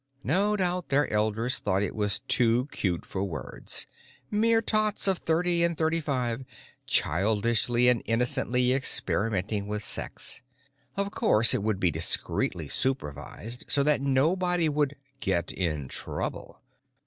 [0.23, 3.85] No doubt their elders thought it was too cute for words:
[4.31, 6.43] mere tots of thirty and thirty five
[6.87, 10.41] childishly and innocently experimenting with sex.
[10.97, 16.59] Of course it would be discreetly supervised so that nobody would Get In Trouble.